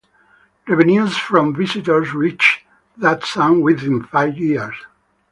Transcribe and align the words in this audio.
Revenues 0.67 1.15
from 1.15 1.53
visitors 1.53 2.15
reached 2.15 2.61
that 2.97 3.23
sum 3.23 3.61
within 3.61 4.01
five 4.03 4.35
years. 4.35 4.73